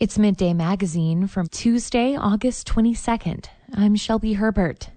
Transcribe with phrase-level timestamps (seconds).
[0.00, 3.48] It's Midday Magazine from Tuesday, August 22nd.
[3.74, 4.88] I'm Shelby Herbert.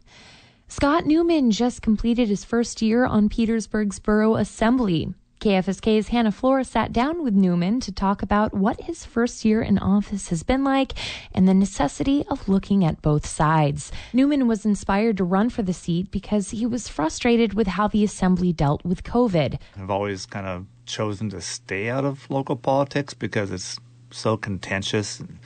[0.70, 5.13] Scott Newman just completed his first year on Petersburg's Borough Assembly.
[5.42, 9.77] KFSK's Hannah Flores sat down with Newman to talk about what his first year in
[9.77, 10.93] office has been like
[11.33, 13.91] and the necessity of looking at both sides.
[14.13, 18.05] Newman was inspired to run for the seat because he was frustrated with how the
[18.05, 19.59] assembly dealt with COVID.
[19.77, 23.77] I've always kind of chosen to stay out of local politics because it's
[24.14, 25.39] so contentious and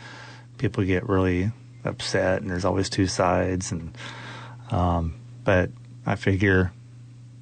[0.58, 1.52] people get really
[1.84, 3.98] upset and there's always two sides and
[4.72, 5.70] um, but
[6.06, 6.72] I figure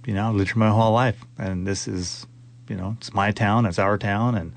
[0.05, 2.27] you know I've lived my whole life and this is
[2.70, 4.54] you know it's my town it's our town and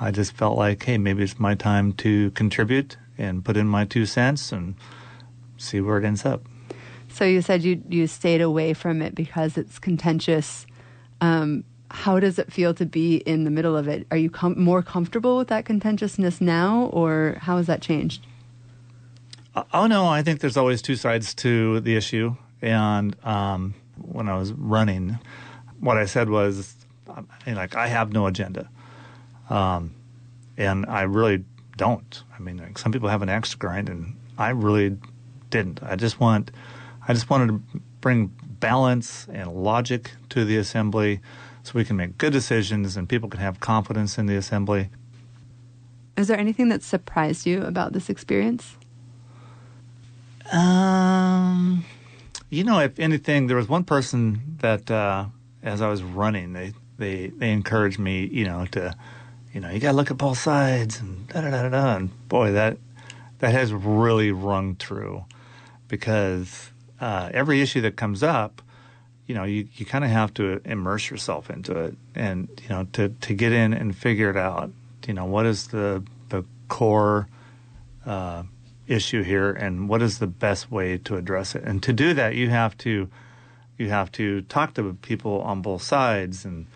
[0.00, 3.84] I just felt like hey maybe it's my time to contribute and put in my
[3.84, 4.74] two cents and
[5.56, 6.42] see where it ends up.
[7.08, 10.66] So you said you you stayed away from it because it's contentious.
[11.20, 14.06] Um, how does it feel to be in the middle of it?
[14.10, 18.26] Are you com- more comfortable with that contentiousness now, or how has that changed?
[19.54, 22.36] Uh, oh no, I think there's always two sides to the issue.
[22.60, 25.18] And um, when I was running,
[25.80, 26.74] what I said was,
[27.46, 28.68] like, I have no agenda,
[29.48, 29.94] um,
[30.56, 31.44] and I really
[31.76, 32.22] don't.
[32.36, 34.96] I mean, like, some people have an axe to grind, and I really
[35.50, 35.82] didn't.
[35.82, 36.50] I just want,
[37.06, 41.20] I just wanted to bring balance and logic to the assembly
[41.62, 44.90] so we can make good decisions and people can have confidence in the assembly.
[46.16, 48.76] Is there anything that surprised you about this experience?
[50.50, 51.84] Um,
[52.50, 55.26] you know, if anything, there was one person that, uh,
[55.62, 58.96] as I was running, they, they, they encouraged me, you know, to,
[59.52, 61.96] you know, you got to look at both sides and da da da da.
[61.96, 62.78] And boy, that,
[63.38, 65.24] that has really rung true
[65.86, 66.70] because
[67.00, 68.62] uh, every issue that comes up,
[69.26, 72.86] you know, you, you kind of have to immerse yourself into it and, you know,
[72.94, 74.70] to, to get in and figure it out.
[75.06, 77.28] You know, what is the, the core
[78.06, 78.42] uh,
[78.86, 81.62] issue here and what is the best way to address it?
[81.64, 83.08] And to do that, you have to,
[83.76, 86.66] you have to talk to people on both sides and,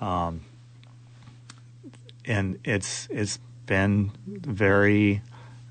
[0.00, 0.42] um,
[2.24, 5.22] and it's, it's been very,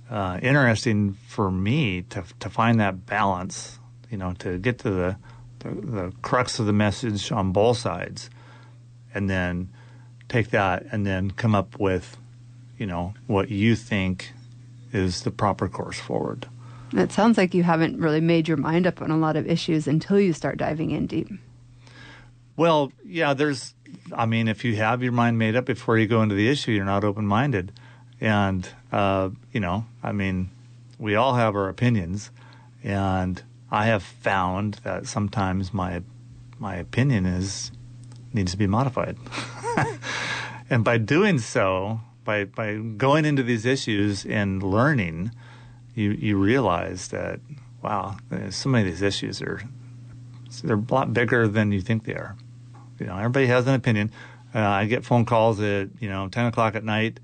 [0.10, 3.80] uh, interesting for me to, to find that balance,
[4.10, 5.16] you know, to get to the,
[5.60, 8.30] the, the crux of the message on both sides,
[9.14, 9.70] and then
[10.30, 12.18] take that and then come up with,
[12.78, 14.32] you know, what you think
[14.94, 16.48] is the proper course forward.
[16.94, 19.88] It sounds like you haven't really made your mind up on a lot of issues
[19.88, 21.30] until you start diving in deep.
[22.56, 23.74] Well, yeah, there's,
[24.14, 26.72] I mean, if you have your mind made up before you go into the issue,
[26.72, 27.74] you're not open minded.
[28.20, 30.50] And, uh, you know, I mean,
[30.98, 32.32] we all have our opinions.
[32.84, 36.02] And I have found that sometimes my
[36.60, 37.72] my opinion is
[38.34, 39.18] needs to be modified.
[40.70, 45.32] and by doing so, by by going into these issues and learning,
[45.96, 47.40] you you realize that
[47.82, 48.18] wow,
[48.50, 49.62] so many of these issues are
[50.64, 52.36] they're a lot bigger than you think they are.
[53.00, 54.12] You know, everybody has an opinion.
[54.56, 57.20] Uh, I get phone calls at you know ten o'clock at night.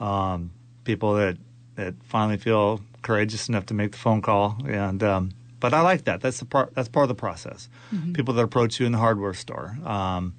[0.00, 0.50] Um,
[0.84, 1.36] people that
[1.76, 5.30] that finally feel courageous enough to make the phone call and um,
[5.64, 6.20] but I like that.
[6.20, 6.74] That's the part.
[6.74, 7.70] That's part of the process.
[7.90, 8.12] Mm-hmm.
[8.12, 9.78] People that approach you in the hardware store.
[9.82, 10.34] Um,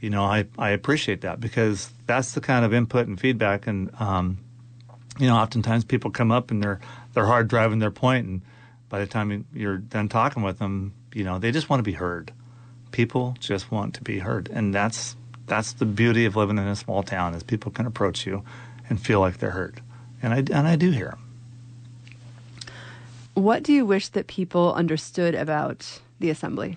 [0.00, 3.68] you know, I, I appreciate that because that's the kind of input and feedback.
[3.68, 4.38] And um,
[5.20, 6.80] you know, oftentimes people come up and they're
[7.12, 8.42] they're hard driving their point, and
[8.88, 11.92] by the time you're done talking with them, you know, they just want to be
[11.92, 12.32] heard.
[12.90, 15.14] People just want to be heard, and that's
[15.46, 18.42] that's the beauty of living in a small town is people can approach you
[18.88, 19.80] and feel like they're heard,
[20.20, 21.29] and I and I do hear them.
[23.40, 26.76] What do you wish that people understood about the assembly?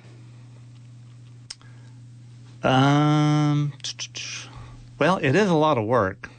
[2.64, 3.74] Um,
[4.98, 6.30] well, it is a lot of work.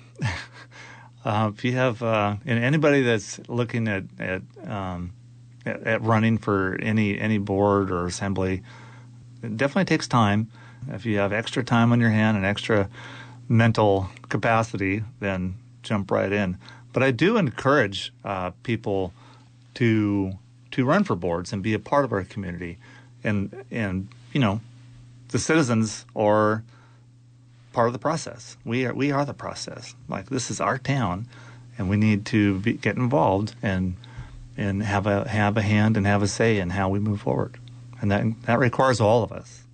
[1.27, 5.13] uh, if you have uh, and anybody that's looking at at, um,
[5.67, 8.63] at, at running for any any board or assembly,
[9.43, 10.51] it definitely takes time.
[10.89, 12.89] If you have extra time on your hand and extra
[13.47, 16.57] mental capacity, then jump right in.
[16.95, 19.13] But I do encourage uh, people
[19.75, 20.33] to
[20.73, 22.79] to run for boards and be a part of our community,
[23.23, 24.61] and and you know,
[25.29, 26.65] the citizens are
[27.73, 28.57] part of the process.
[28.65, 29.95] We are we are the process.
[30.09, 31.29] Like this is our town,
[31.79, 33.97] and we need to be, get involved and
[34.57, 37.59] and have a have a hand and have a say in how we move forward,
[38.01, 39.65] and that that requires all of us.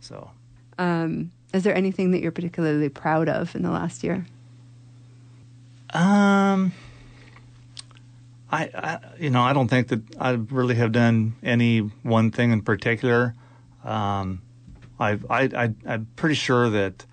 [0.00, 0.30] So,
[0.78, 4.26] um, is there anything that you're particularly proud of in the last year?
[5.92, 6.72] Um
[8.50, 12.52] I, I, you know, I don't think that I really have done any one thing
[12.52, 13.34] in particular.
[13.84, 14.42] Um,
[15.00, 17.04] I, I, I, am pretty sure that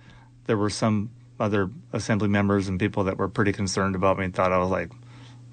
[0.46, 1.10] there were some
[1.40, 4.70] other assembly members and people that were pretty concerned about me and thought I was
[4.70, 4.90] like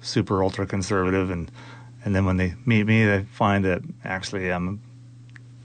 [0.00, 1.30] super ultra conservative.
[1.30, 1.50] And
[2.04, 4.80] and then when they meet me they find that actually I'm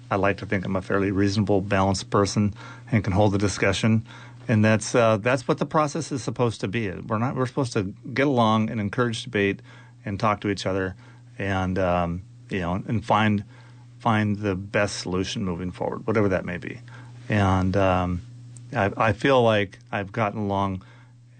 [0.09, 2.53] I like to think I'm a fairly reasonable balanced person
[2.91, 4.05] and can hold a discussion.
[4.47, 6.89] And that's uh, that's what the process is supposed to be.
[6.91, 9.61] We're not we're supposed to get along and encourage debate
[10.07, 10.95] and talk to each other
[11.38, 13.44] and um, you know and find
[14.00, 16.80] find the best solution moving forward whatever that may be
[17.30, 18.21] and um,
[18.74, 20.83] I, I, feel like I've gotten along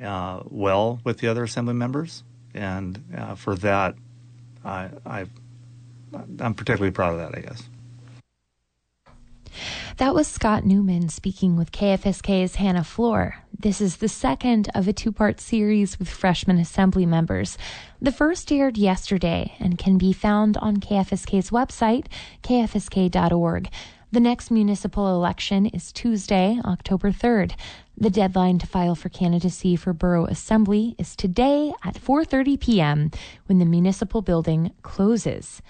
[0.04, 2.24] uh, well with the other assembly members,
[2.54, 3.96] and uh, for that,
[4.64, 5.25] I, I
[6.40, 7.38] I'm particularly proud of that.
[7.38, 7.64] I guess.
[9.97, 13.38] That was Scott Newman speaking with KFSK's Hannah Floor.
[13.57, 17.57] This is the second of a two part series with freshman assembly members.
[17.99, 22.05] The first aired yesterday and can be found on KFSK's website,
[22.44, 23.69] kfsk.org.
[24.11, 27.53] The next municipal election is Tuesday, October 3rd.
[27.97, 33.09] The deadline to file for candidacy for borough assembly is today at 4:30 p.m.
[33.47, 35.63] when the municipal building closes.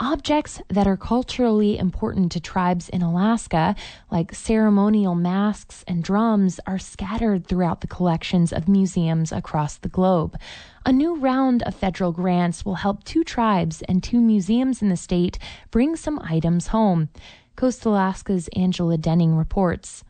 [0.00, 3.74] Objects that are culturally important to tribes in Alaska,
[4.12, 10.38] like ceremonial masks and drums, are scattered throughout the collections of museums across the globe.
[10.86, 14.96] A new round of federal grants will help two tribes and two museums in the
[14.96, 15.36] state
[15.72, 17.08] bring some items home.
[17.56, 20.04] Coast Alaska's Angela Denning reports.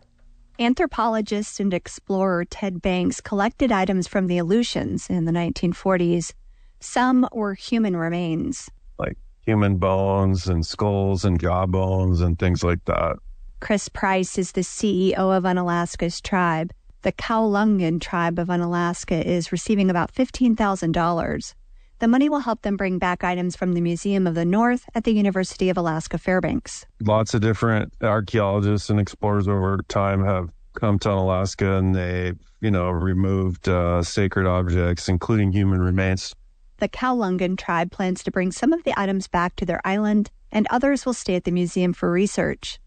[0.59, 6.35] Anthropologist and explorer Ted Banks collected items from the Aleutians in the 1940s.
[6.79, 8.69] Some were human remains,
[8.99, 9.17] like
[9.49, 13.17] human bones and skulls and jawbones and things like that.
[13.61, 16.71] Chris Price is the CEO of Unalaska's tribe.
[17.01, 21.55] The Qawalangin tribe of Unalaska is receiving about $15,000.
[21.99, 25.05] The money will help them bring back items from the Museum of the North at
[25.05, 26.85] the University of Alaska Fairbanks.
[27.01, 32.71] Lots of different archaeologists and explorers over time have come to Alaska and they, you
[32.71, 36.35] know, removed uh, sacred objects, including human remains.
[36.79, 40.67] The Qawalangin tribe plans to bring some of the items back to their island, and
[40.71, 42.79] others will stay at the museum for research.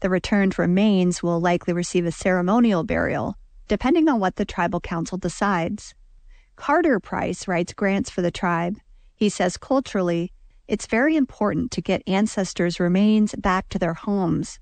[0.00, 3.36] The returned remains will likely receive a ceremonial burial,
[3.68, 5.94] depending on what the tribal council decides.
[6.56, 8.76] Carter Price writes grants for the tribe.
[9.14, 10.32] He says culturally,
[10.66, 14.58] it's very important to get ancestors' remains back to their homes.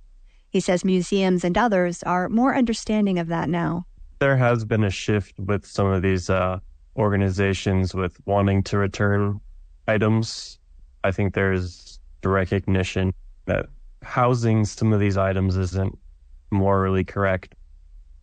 [0.51, 3.87] He says museums and others are more understanding of that now.
[4.19, 6.59] There has been a shift with some of these uh,
[6.97, 9.41] organizations with wanting to return
[9.89, 10.59] items.
[11.05, 13.13] I think there's the recognition
[13.47, 13.67] that
[14.03, 15.99] housing some of these items isn't
[16.51, 17.55] morally correct.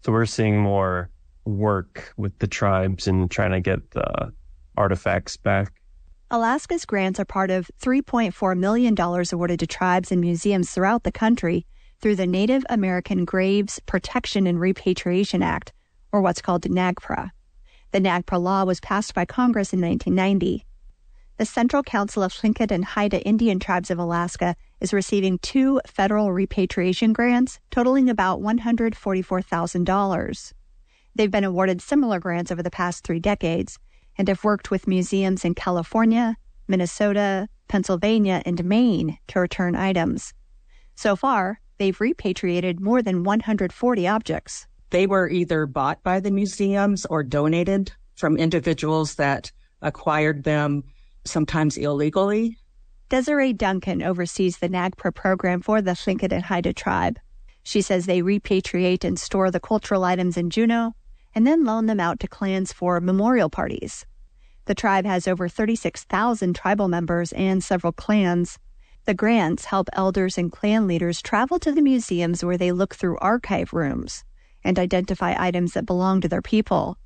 [0.02, 1.10] So we're seeing more
[1.46, 4.32] work with the tribes and trying to get the
[4.78, 5.74] artifacts back.
[6.32, 11.66] Alaska's grants are part of $3.4 million awarded to tribes and museums throughout the country
[12.02, 15.74] through the Native American Graves Protection and Repatriation Act,
[16.12, 17.32] or what's called NAGPRA.
[17.92, 20.64] The NAGPRA law was passed by Congress in 1990.
[21.38, 26.32] The Central Council of Tlingit and Haida Indian Tribes of Alaska is receiving two federal
[26.32, 30.54] repatriation grants totaling about $144,000.
[31.16, 33.80] They've been awarded similar grants over the past three decades
[34.20, 36.38] and have worked with museums in California,
[36.68, 40.36] Minnesota, Pennsylvania, and Maine to return items.
[40.96, 44.68] So far, they've repatriated more than 140 objects.
[44.92, 49.52] They were either bought by the museums or donated from individuals that
[49.82, 50.84] acquired them,
[51.26, 52.58] sometimes illegally.
[53.10, 57.20] Desiree Duncan oversees the NAGPRA program for the Tlingit and Haida tribe.
[57.64, 60.96] She says they repatriate and store the cultural items in Juneau
[61.36, 64.06] and then loan them out to clans for memorial parties.
[64.66, 68.58] The tribe has over 36,000 tribal members and several clans.
[69.06, 73.18] The grants help elders and clan leaders travel to the museums where they look through
[73.20, 74.24] archive rooms
[74.64, 76.98] and identify items that belong to their people.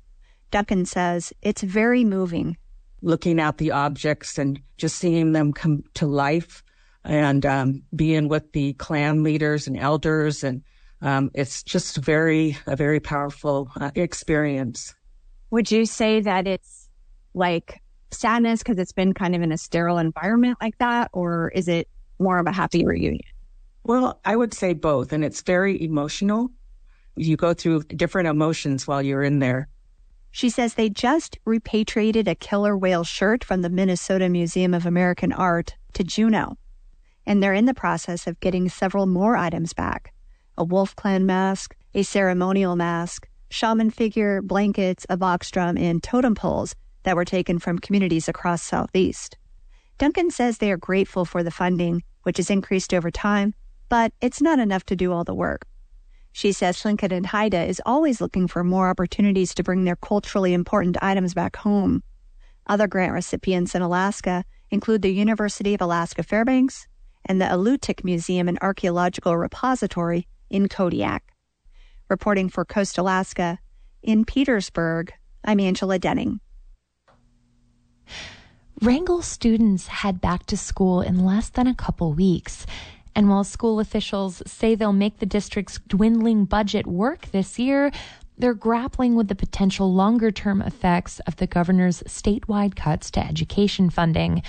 [0.50, 2.56] Duncan says it's very moving.
[3.02, 6.62] Looking at the objects and just seeing them come to life
[7.04, 10.62] and um, being with the clan leaders and elders and
[11.04, 14.94] um, it's just very a very powerful uh, experience.
[15.50, 16.88] Would you say that it's
[17.34, 21.68] like sadness because it's been kind of in a sterile environment like that, or is
[21.68, 23.20] it more of a happy reunion?
[23.84, 26.50] Well, I would say both, and it's very emotional.
[27.16, 29.68] You go through different emotions while you're in there.
[30.32, 35.32] She says they just repatriated a killer whale shirt from the Minnesota Museum of American
[35.32, 36.56] Art to Juneau,
[37.24, 40.12] and they're in the process of getting several more items back
[40.58, 46.34] a Wolf Clan mask, a ceremonial mask, shaman figure, blankets, a box drum, and totem
[46.34, 49.36] poles that were taken from communities across Southeast.
[49.98, 53.54] Duncan says they are grateful for the funding, which has increased over time,
[53.88, 55.66] but it's not enough to do all the work.
[56.36, 60.52] She says Tlingit and Haida is always looking for more opportunities to bring their culturally
[60.52, 62.02] important items back home.
[62.66, 66.88] Other grant recipients in Alaska include the University of Alaska Fairbanks
[67.24, 71.22] and the Alutiiq Museum and Archaeological Repository in Kodiak.
[72.10, 73.60] Reporting for Coast Alaska,
[74.02, 75.12] in Petersburg,
[75.44, 76.40] I'm Angela Denning.
[78.82, 82.66] Wrangell students head back to school in less than a couple weeks.
[83.14, 87.92] And while school officials say they'll make the district's dwindling budget work this year,
[88.38, 93.90] they're grappling with the potential longer term effects of the governor's statewide cuts to education
[93.90, 94.42] funding.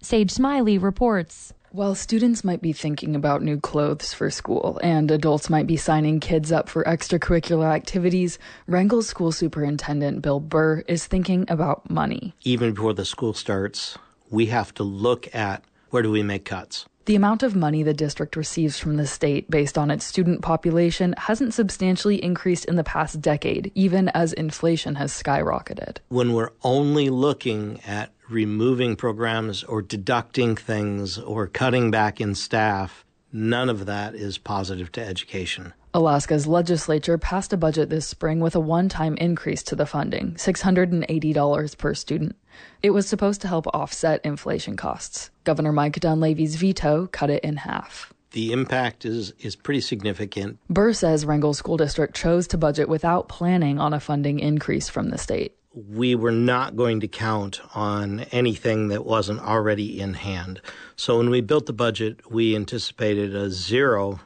[0.00, 1.52] Sage Smiley reports.
[1.72, 6.20] While students might be thinking about new clothes for school and adults might be signing
[6.20, 12.34] kids up for extracurricular activities, Wrangell's school superintendent Bill Burr is thinking about money.
[12.42, 13.96] Even before the school starts,
[14.28, 16.84] we have to look at where do we make cuts?
[17.04, 21.16] The amount of money the district receives from the state based on its student population
[21.18, 25.96] hasn't substantially increased in the past decade, even as inflation has skyrocketed.
[26.10, 33.04] When we're only looking at removing programs or deducting things or cutting back in staff,
[33.32, 35.74] none of that is positive to education.
[35.94, 40.32] Alaska's legislature passed a budget this spring with a one time increase to the funding
[40.36, 42.34] $680 per student.
[42.82, 45.30] It was supposed to help offset inflation costs.
[45.44, 48.10] Governor Mike Dunleavy's veto cut it in half.
[48.30, 50.58] The impact is, is pretty significant.
[50.70, 55.10] Burr says Wrangell School District chose to budget without planning on a funding increase from
[55.10, 55.54] the state.
[55.74, 60.62] We were not going to count on anything that wasn't already in hand.
[60.96, 64.20] So when we built the budget, we anticipated a zero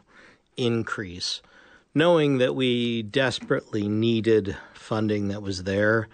[0.56, 1.42] increase,
[1.96, 6.06] knowing that we desperately needed funding that was there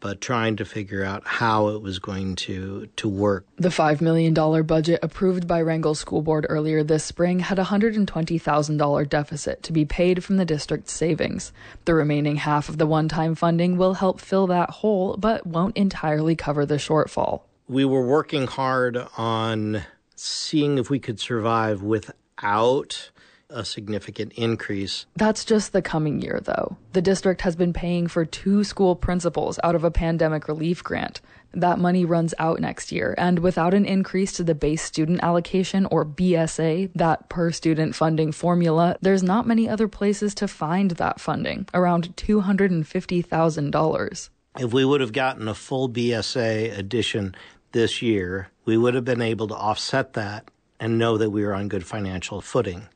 [0.00, 3.46] but trying to figure out how it was going to to work.
[3.56, 9.08] The $5 million budget approved by Wrangell School Board earlier this spring had a $120,000
[9.08, 11.52] deficit to be paid from the district's savings.
[11.84, 16.36] The remaining half of the one-time funding will help fill that hole but won't entirely
[16.36, 17.42] cover the shortfall.
[17.68, 19.82] We were working hard on
[20.16, 23.10] seeing if we could survive without
[23.50, 25.06] a significant increase.
[25.16, 26.76] That's just the coming year, though.
[26.92, 31.20] The district has been paying for two school principals out of a pandemic relief grant.
[31.52, 35.84] That money runs out next year, and without an increase to the base student allocation
[35.86, 41.20] or BSA, that per student funding formula, there's not many other places to find that
[41.20, 44.28] funding, around $250,000.
[44.58, 47.34] If we would have gotten a full BSA addition
[47.72, 51.54] this year, we would have been able to offset that and know that we were
[51.54, 52.88] on good financial footing.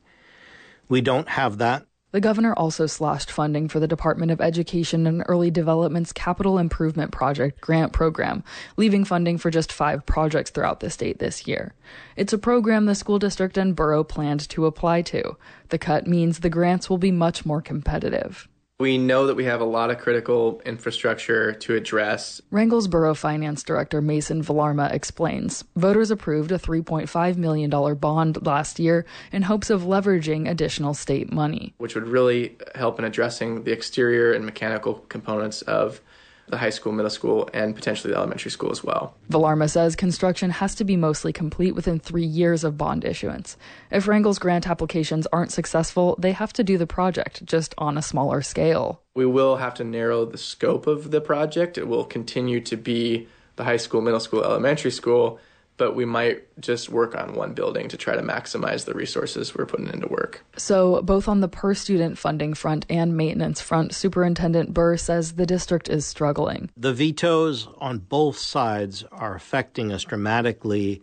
[0.87, 1.85] We don't have that.
[2.11, 7.11] The governor also slashed funding for the Department of Education and Early Development's Capital Improvement
[7.11, 8.41] Project grant program,
[8.77, 11.73] leaving funding for just five projects throughout the state this year.
[12.15, 15.35] It's a program the school district and borough planned to apply to.
[15.69, 18.47] The cut means the grants will be much more competitive.
[18.77, 22.41] We know that we have a lot of critical infrastructure to address.
[22.51, 25.63] Wrangell's Borough Finance Director Mason Villarma explains.
[25.77, 31.73] Voters approved a $3.5 million bond last year in hopes of leveraging additional state money.
[31.77, 36.01] Which would really help in addressing the exterior and mechanical components of
[36.47, 39.15] the high school, middle school, and potentially the elementary school as well.
[39.29, 43.57] Villarma says construction has to be mostly complete within three years of bond issuance.
[43.91, 48.01] If Wrangell's grant applications aren't successful, they have to do the project, just on a
[48.01, 49.01] smaller scale.
[49.15, 51.77] We will have to narrow the scope of the project.
[51.77, 55.39] It will continue to be the high school, middle school, elementary school,
[55.77, 59.65] but we might just work on one building to try to maximize the resources we're
[59.65, 60.43] putting into work.
[60.57, 65.45] So, both on the per student funding front and maintenance front, Superintendent Burr says the
[65.45, 66.69] district is struggling.
[66.77, 71.01] The vetoes on both sides are affecting us dramatically,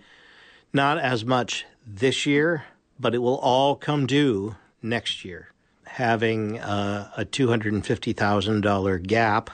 [0.72, 2.64] not as much this year,
[2.98, 5.48] but it will all come due next year.
[5.84, 9.50] Having uh, a, a $250,000 gap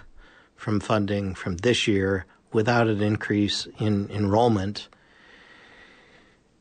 [0.55, 4.89] from funding from this year without an increase in enrollment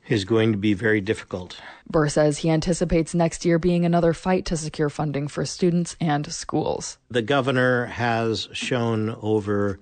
[0.08, 1.60] is going to be very difficult.
[1.90, 6.32] Burr says he anticipates next year being another fight to secure funding for students and
[6.32, 6.98] schools.
[7.10, 9.80] The governor has shown over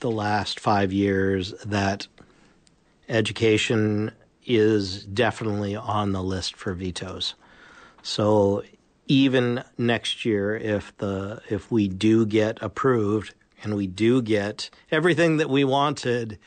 [0.00, 2.06] the last five years that
[3.08, 4.10] education
[4.44, 7.34] is definitely on the list for vetoes.
[8.02, 8.64] So
[9.06, 15.36] even next year, if the if we do get approved and we do get everything
[15.36, 16.38] that we wanted,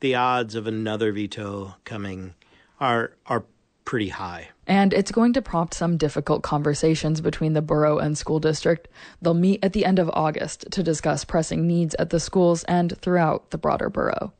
[0.00, 2.34] the odds of another veto coming
[2.80, 3.44] are are
[3.84, 4.48] pretty high.
[4.66, 8.86] And it's going to prompt some difficult conversations between the borough and school district.
[9.20, 12.96] They'll meet at the end of August to discuss pressing needs at the schools and
[12.98, 14.32] throughout the broader borough.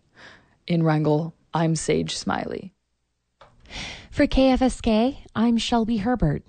[0.68, 2.72] In Wrangell, I'm Sage Smiley.
[4.12, 6.44] For KFSK, I'm Shelby Herbert.